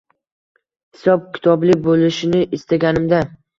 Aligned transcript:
Hisob-kitobli 0.97 1.77
bo‘lishini 1.85 2.43
istaganimda 2.61 3.25